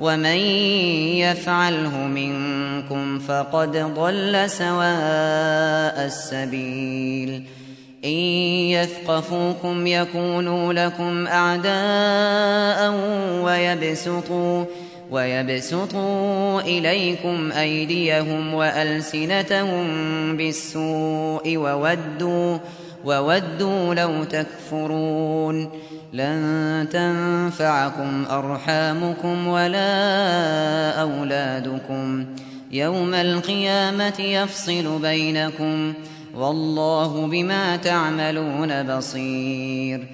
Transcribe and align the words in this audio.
ومن 0.00 0.38
يفعله 1.16 1.96
منكم 1.98 3.18
فقد 3.18 3.76
ضل 3.76 4.50
سواء 4.50 6.06
السبيل 6.06 7.42
إن 8.04 8.10
يثقفوكم 8.70 9.86
يكونوا 9.86 10.72
لكم 10.72 11.26
أعداء 11.26 12.94
ويبسطوا 13.44 14.64
ويبسطوا 15.10 16.60
إليكم 16.60 17.52
أيديهم 17.52 18.54
وألسنتهم 18.54 19.86
بالسوء 20.36 21.56
وودوا 21.56 22.58
وودوا 23.04 23.94
لو 23.94 24.24
تكفرون 24.24 25.70
لن 26.12 26.88
تنفعكم 26.92 28.24
أرحامكم 28.30 29.46
ولا 29.46 31.00
أولادكم. 31.00 32.26
يوم 32.72 33.14
القيامة 33.14 34.20
يفصل 34.20 34.98
بينكم. 35.02 35.92
والله 36.34 37.26
بما 37.26 37.76
تعملون 37.76 38.96
بصير. 38.96 40.06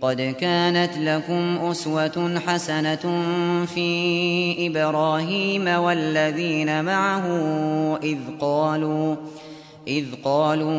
قد 0.00 0.34
كانت 0.40 0.98
لكم 0.98 1.58
أسوة 1.70 2.40
حسنة 2.46 3.22
في 3.66 4.66
إبراهيم 4.66 5.68
والذين 5.68 6.84
معه 6.84 7.26
إذ 7.26 7.38
قالوا 7.60 7.96
إذ 8.02 8.18
قالوا 8.40 9.16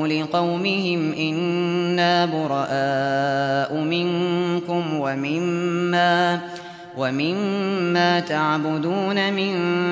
لقومهم 0.08 1.14
إنا 1.14 2.26
براء 2.26 3.82
منكم 3.82 5.00
ومما 5.00 6.40
ومما 6.98 8.20
تعبدون 8.20 9.34
من 9.34 9.52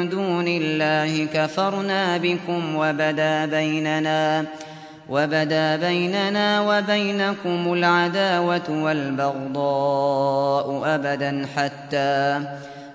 دون 0.10 0.48
الله 0.48 1.28
كفرنا 1.34 2.18
بكم 2.18 2.76
وبدا 2.76 3.46
بيننا 3.46 4.46
وبدا 5.10 5.76
بيننا 5.76 6.62
وبينكم 6.62 7.74
العداوة 7.74 8.70
والبغضاء 8.70 10.82
أبدا 10.86 11.46
حتى 11.56 11.56
حتى 11.56 12.42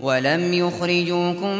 ولم 0.00 0.54
يخرجوكم 0.54 1.58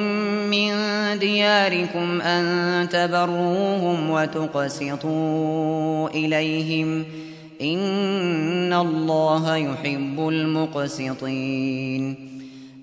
من 0.51 0.73
دياركم 1.19 2.21
أن 2.21 2.89
تبروهم 2.89 4.11
وتقسطوا 4.11 6.09
إليهم 6.09 7.05
إن 7.63 8.73
الله 8.73 9.57
يحب 9.57 10.29
المقسطين. 10.29 12.15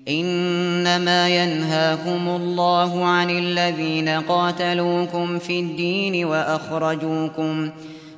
إنما 0.08 1.28
ينهاكم 1.28 2.28
الله 2.28 3.04
عن 3.04 3.30
الذين 3.30 4.08
قاتلوكم 4.08 5.38
في 5.38 5.60
الدين 5.60 6.24
وأخرجوكم 6.24 7.70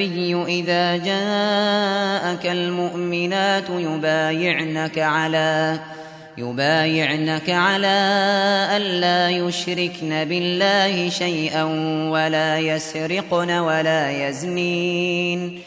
النبي 0.00 0.60
إذا 0.60 0.96
جاءك 0.96 2.46
المؤمنات 2.46 3.64
يبايعنك 3.70 4.98
على 4.98 5.78
يبايعنك 6.38 7.50
على 7.50 7.98
ألا 8.76 9.30
يشركن 9.30 10.24
بالله 10.24 11.08
شيئا 11.08 11.64
ولا 12.10 12.58
يسرقن 12.58 13.50
ولا 13.50 14.28
يزنين 14.28 15.60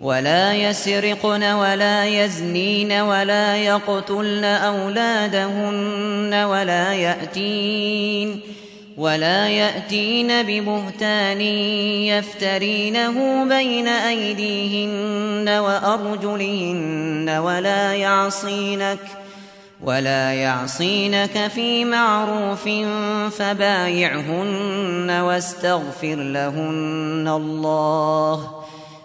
ولا 0.00 0.54
يسرقن 0.54 1.42
ولا 1.42 2.04
يزنين 2.06 2.92
ولا 2.92 3.56
يقتلن 3.56 4.44
أولادهن 4.44 6.34
ولا 6.34 6.92
يأتين 6.92 8.40
ولا 8.96 9.48
يأتين 9.48 10.42
ببهتان 10.42 11.40
يفترينه 12.10 13.44
بين 13.44 13.88
أيديهن 13.88 15.48
وأرجلهن 15.48 17.28
ولا 17.44 17.94
يعصينك 17.94 18.98
ولا 19.82 20.32
يعصينك 20.34 21.50
في 21.54 21.84
معروف 21.84 22.68
فبايعهن 23.36 25.10
واستغفر 25.10 26.14
لهن 26.14 27.28
الله 27.28 28.62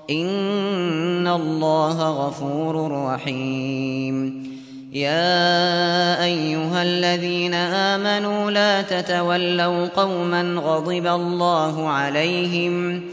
إن 0.09 1.27
الله 1.27 2.27
غفور 2.27 2.91
رحيم 3.05 4.47
يا 4.93 6.23
أيها 6.23 6.83
الذين 6.83 7.53
آمنوا 7.53 7.86
لا 8.51 8.81
تتولوا 8.81 9.87
قوما 9.87 10.61
غضب 10.61 11.07
الله 11.07 11.89
عليهم 11.89 13.03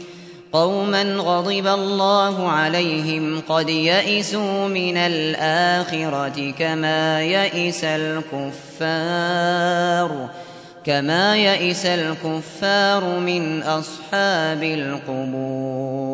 قوما 0.53 1.03
غضب 1.03 1.67
الله 1.67 2.49
عليهم 2.49 3.41
قد 3.49 3.69
يئسوا 3.69 4.67
من 4.67 4.97
الآخرة 4.97 6.51
كما 6.59 7.21
يئس 7.21 7.83
الكفار 7.83 9.09
كما 10.85 11.37
يئس 11.37 11.85
الكفار 11.85 13.19
من 13.19 13.63
أصحاب 13.63 14.63
القبور 14.63 16.05